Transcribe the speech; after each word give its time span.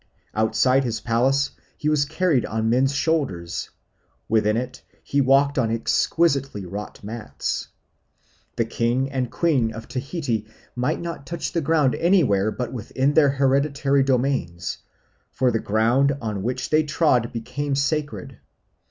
Outside 0.33 0.83
his 0.83 0.99
palace 0.99 1.51
he 1.77 1.87
was 1.87 2.05
carried 2.05 2.43
on 2.47 2.71
men's 2.71 2.95
shoulders; 2.95 3.69
within 4.27 4.57
it 4.57 4.81
he 5.03 5.21
walked 5.21 5.59
on 5.59 5.69
exquisitely 5.69 6.65
wrought 6.65 7.03
mats. 7.03 7.67
The 8.55 8.65
king 8.65 9.11
and 9.11 9.29
queen 9.29 9.71
of 9.71 9.87
Tahiti 9.87 10.47
might 10.75 10.99
not 10.99 11.27
touch 11.27 11.51
the 11.51 11.61
ground 11.61 11.93
anywhere 11.93 12.49
but 12.49 12.73
within 12.73 13.13
their 13.13 13.29
hereditary 13.29 14.01
domains; 14.01 14.79
for 15.31 15.51
the 15.51 15.59
ground 15.59 16.17
on 16.19 16.41
which 16.41 16.71
they 16.71 16.81
trod 16.81 17.31
became 17.31 17.75
sacred. 17.75 18.39